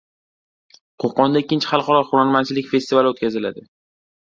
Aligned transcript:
Qo‘qonda 1.03 1.43
ikkinchi 1.43 1.69
xalqaro 1.75 2.01
hunarmandchilik 2.09 2.73
festivali 2.73 3.15
o‘tkaziladi 3.15 3.67